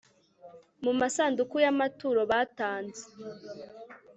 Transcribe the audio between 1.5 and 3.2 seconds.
y amaturo batanze